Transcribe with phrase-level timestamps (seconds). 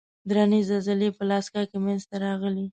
[0.29, 2.65] درنې زلزلې په الاسکا کې منځته راغلې.